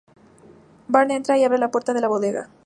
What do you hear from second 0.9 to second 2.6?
entra y abre la puerta de la bodega.